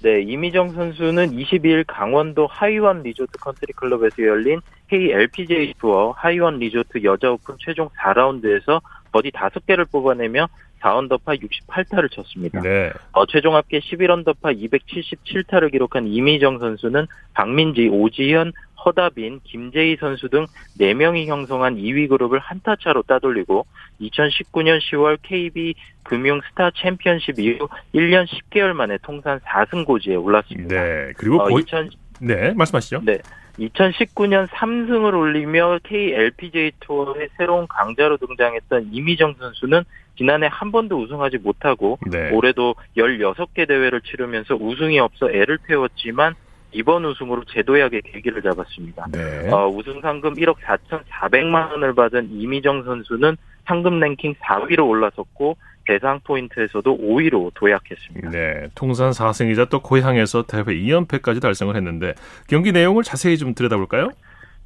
[0.02, 7.30] 네, 임희정 선수는 22일 강원도 하이원 리조트 컨트리 클럽에서 열린 KLPGA 투어 하이원 리조트 여자
[7.30, 8.80] 오픈 최종 4라운드에서
[9.12, 10.48] 버디 5개를 뽑아내며
[10.80, 12.60] 4언더파 68타를 쳤습니다.
[12.60, 12.90] 네.
[13.12, 18.52] 어, 최종 합계 11언더파 277타를 기록한 임희정 선수는 박민지, 오지현,
[18.84, 20.46] 허다빈, 김재희 선수 등
[20.78, 23.66] 4명이 형성한 2위 그룹을 한타 차로 따돌리고
[24.00, 30.74] 2019년 10월 KB 금융 스타 챔피언십 이후 1년 10개월 만에 통산 4승 고지에 올랐습니다.
[30.74, 31.12] 네.
[31.16, 31.90] 그리고 어, 2000...
[32.20, 33.02] 네, 말씀하시죠.
[33.04, 33.18] 네.
[33.58, 39.84] 2019년 3승을 올리며 KLPJ 투어의 새로운 강자로 등장했던 이미정 선수는
[40.16, 42.30] 지난해 한 번도 우승하지 못하고 네.
[42.30, 46.34] 올해도 16개 대회를 치르면서 우승이 없어 애를 태웠지만
[46.72, 49.06] 이번 우승으로 제도약의 계기를 잡았습니다.
[49.12, 49.50] 네.
[49.50, 53.36] 어, 우승 상금 1억 4,400만 원을 받은 이미정 선수는
[53.66, 58.30] 상금 랭킹 4위로 올라섰고 대상 포인트에서도 5위로 도약했습니다.
[58.30, 62.14] 네, 통산 4승이자 또 고향에서 대회 2연패까지 달성을 했는데
[62.48, 64.10] 경기 내용을 자세히 좀 들여다볼까요?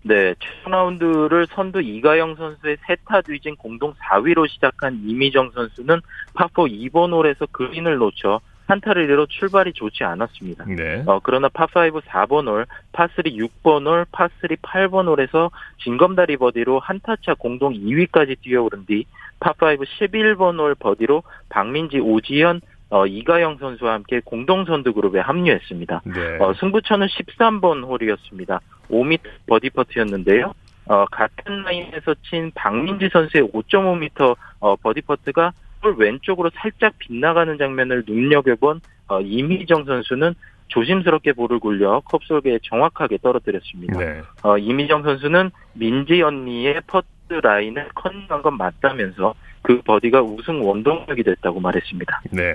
[0.03, 6.01] 네, 최종 라운드를 선두 이가영 선수의 세 타 뒤진 공동 4위로 시작한 임희정 선수는
[6.35, 10.65] 파4 2번 홀에서 그린을 놓쳐 한 타를 잃어 출발이 좋지 않았습니다.
[10.67, 11.03] 네.
[11.07, 15.51] 어, 그러나 파5 4번 홀, 파3 6번 홀, 파3 8번 홀에서
[15.83, 19.07] 징검다리 버디로 한 타 차 공동 2위까지 뛰어오른 뒤
[19.41, 26.03] 파5 11번 홀 버디로 박민지, 오지현, 어, 이가영 선수와 함께 공동 선두 그룹에 합류했습니다.
[26.05, 26.39] 네.
[26.39, 28.61] 어, 승부처는 13번 홀이었습니다.
[28.91, 30.55] 5m 버디 퍼트였는데요.
[30.87, 38.05] 어, 같은 라인에서 친 박민지 선수의 5.5m 어, 버디 퍼트가 홀 왼쪽으로 살짝 빗나가는 장면을
[38.07, 40.35] 눈여겨본 어, 임희정 선수는
[40.69, 43.99] 조심스럽게 볼을 굴려 컵 속에 정확하게 떨어뜨렸습니다.
[43.99, 44.23] 네.
[44.43, 51.59] 어, 임희정 선수는 민지 언니의 퍼트 라인을 컨닝한 건 맞다면서 그 버디가 우승 원동력이 됐다고
[51.61, 52.23] 말했습니다.
[52.31, 52.55] 네.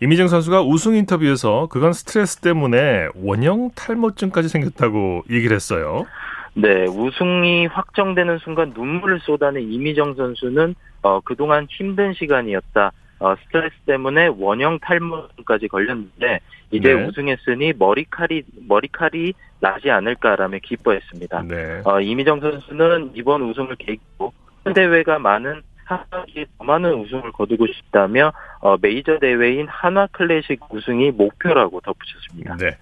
[0.00, 6.06] 이미정 선수가 우승 인터뷰에서 그건 스트레스 때문에 원형 탈모증까지 생겼다고 얘기를 했어요.
[6.54, 12.92] 네, 우승이 확정되는 순간 눈물을 쏟아낸 이미정 선수는 어, 그동안 힘든 시간이었다.
[13.18, 16.40] 어, 스트레스 때문에 원형 탈모까지 걸렸는데
[16.70, 17.04] 이제 네.
[17.04, 21.42] 우승했으니 머리칼이 머리칼이 나지 않을까라며 기뻐했습니다.
[21.48, 21.82] 네.
[21.84, 24.32] 어, 이미정 선수는 이번 우승을 계기로
[24.64, 31.12] 큰 대회가 많은 하반기에 더 많은 우승을 거두고 싶다며 어, 메이저 대회인 한화 클래식 우승이
[31.12, 32.56] 목표라고 덧붙였습니다.
[32.56, 32.76] 네.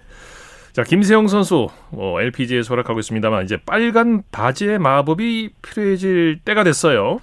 [0.73, 7.21] 자, 김세영 선수, 어, LPGA에 활약하고 있습니다만, 이제 빨간 바지의 마법이 필요해질 때가 됐어요.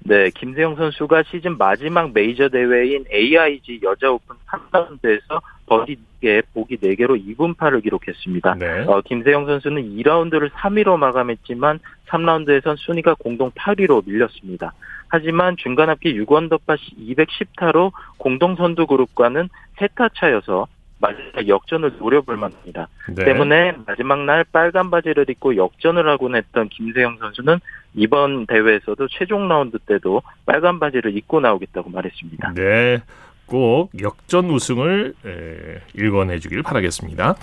[0.00, 7.20] 네, 김세영 선수가 시즌 마지막 메이저 대회인 AIG 여자 오픈 3라운드에서 버디 4개, 보기 4개로
[7.36, 8.54] 2분 8을 기록했습니다.
[8.54, 8.84] 네.
[8.86, 14.72] 어, 김세영 선수는 2라운드를 3위로 마감했지만 3라운드에선 순위가 공동 8위로 밀렸습니다.
[15.08, 20.66] 하지만 중간 합계 6원 더파 210타로 공동 선두 그룹과는 세타 차여서
[20.98, 22.88] 마지막 역전을 노려볼 만합니다.
[23.14, 23.24] 네.
[23.24, 27.58] 때문에 마지막 날 빨간 바지를 입고 역전을 하곤 했던 김세영 선수는
[27.94, 32.54] 이번 대회에서도 최종 라운드 때도 빨간 바지를 입고 나오겠다고 말했습니다.
[32.54, 33.02] 네.
[33.46, 37.36] 꼭 역전 우승을 에, 일궈내 주길 바라겠습니다.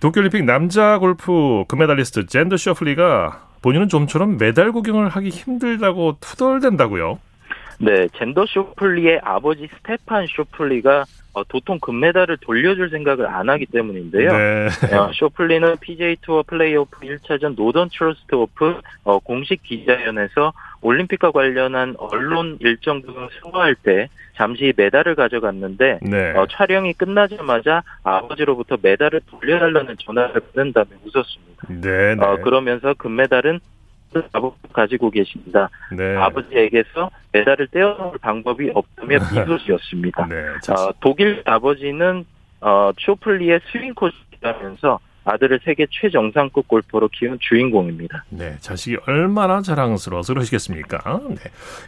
[0.00, 7.18] 도쿄올림픽 남자 골프 금메달리스트 잰더 쇼플리가 본인은 좀처럼 메달 구경을 하기 힘들다고 투덜댄다고요.
[7.78, 11.04] 네, 잰더 쇼플리의 아버지 스테판 쇼플리가 어,
[11.48, 14.32] 도통 금메달을 돌려줄 생각을 안 하기 때문인데요.
[14.32, 14.96] 네.
[14.96, 20.52] 어, 쇼플리는 PGA 투어 플레이오프 1차전 노던 트러스트 오픈 어, 공식 기자회견에서
[20.82, 26.30] 올림픽과 관련한 언론 일정 등을 소화할 때 잠시 메달을 가져갔는데 네.
[26.36, 31.68] 어, 촬영이 끝나자마자 아버지로부터 메달을 돌려달라는 전화를 받는다며 웃었습니다.
[31.68, 32.24] 네, 네.
[32.24, 33.60] 어, 그러면서 금메달은
[34.32, 35.68] 아버지 가지고 계십니다.
[35.96, 36.16] 네.
[36.16, 40.26] 아버지에게서 메달을 떼어놓을 방법이 없다며 미소지었습니다.
[40.30, 40.36] 네,
[40.72, 42.24] 어, 독일 아버지는
[42.60, 48.24] 어, 쇼플리의 스윙 코치라면서 아들을 세계 최정상급 골퍼로 키운 주인공입니다.
[48.30, 51.20] 네, 자식이 얼마나 자랑스러워서 그러시겠습니까?
[51.28, 51.36] 네.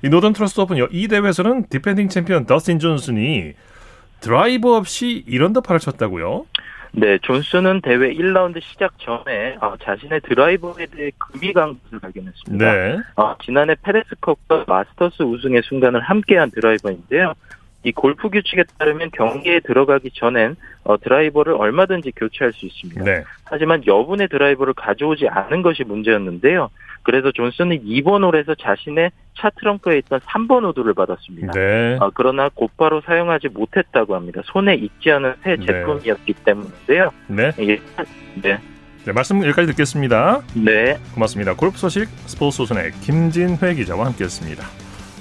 [0.05, 3.55] 이 노던 트러스트 오픈 여- 이 대회에서는 디펜딩 챔피언 더스틴 존슨이
[4.20, 6.47] 드라이버 없이 1언더파를 쳤다고요?
[6.97, 12.72] 네, 존슨은 대회 1라운드 시작 전에 어, 자신의 드라이버에 대해 금이 간 것을 발견했습니다.
[12.72, 12.99] 네.
[13.16, 17.34] 어, 지난해 페데스컵과 마스터스 우승의 순간을 함께한 드라이버인데요.
[17.85, 23.05] 이 골프 규칙에 따르면 경기에 들어가기 전엔 어, 드라이버를 얼마든지 교체할 수 있습니다.
[23.05, 23.22] 네.
[23.45, 26.70] 하지만 여분의 드라이버를 가져오지 않은 것이 문제였는데요.
[27.03, 31.53] 그래서 존슨은 2번 홀에서 자신의 차 트렁크에 있던 3번 우드를 받았습니다.
[31.53, 31.99] 네.
[32.01, 34.41] 어, 그러나 곧바로 사용하지 못했다고 합니다.
[34.47, 35.66] 손에 익지 않은 새 네.
[35.66, 37.11] 제품이었기 때문인데요.
[37.28, 37.51] 네.
[37.59, 37.80] 이게
[38.43, 38.59] 네.
[39.05, 40.41] 네, 말씀 여기까지 듣겠습니다.
[40.55, 40.97] 네.
[41.12, 41.55] 고맙습니다.
[41.55, 44.84] 골프 소식 스포츠 소선의 김진회 기자와 함께했습니다.